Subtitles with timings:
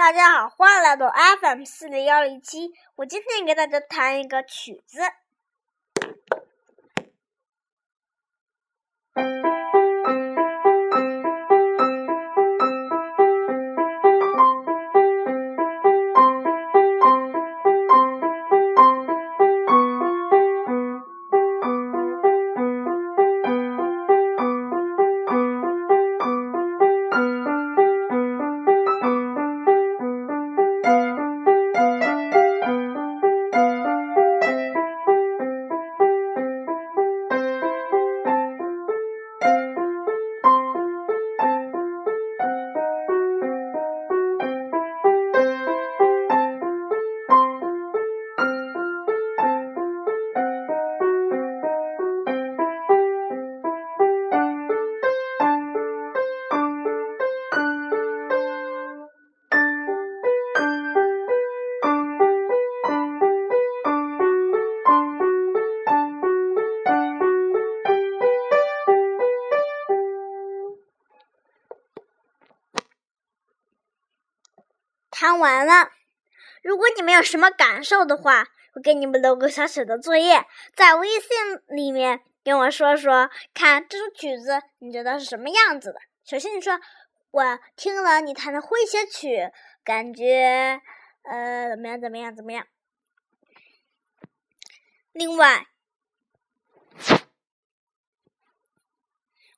[0.00, 1.12] 大家好，欢迎来到
[1.42, 2.70] FM 四零幺零七。
[2.96, 4.98] 我今天给大家弹一个曲子。
[75.20, 75.90] 弹完了，
[76.62, 81.28] 如果你们有什么感受的话，我给你们留个小小的作业，在微信
[81.68, 86.00] 里面跟我说说，看这首曲子你觉得是什么样子的。
[86.24, 86.80] 首先你说，
[87.32, 89.52] 我听了你弹的诙谐曲，
[89.84, 90.80] 感觉
[91.24, 92.00] 呃怎么样？
[92.00, 92.34] 怎么样？
[92.34, 92.66] 怎么样？
[95.12, 95.66] 另外，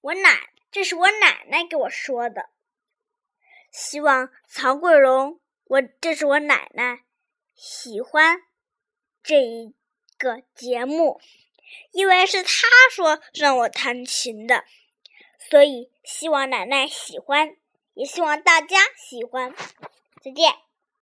[0.00, 0.38] 我奶，
[0.70, 2.48] 这是我奶奶给我说的，
[3.70, 5.38] 希望曹桂荣。
[5.70, 7.04] 我这是我奶奶
[7.54, 8.42] 喜欢
[9.22, 9.72] 这一
[10.18, 11.20] 个节目，
[11.92, 14.64] 因为是她说让我弹琴的，
[15.38, 17.56] 所以希望奶奶喜欢，
[17.94, 19.54] 也希望大家喜欢。
[20.20, 20.69] 再见。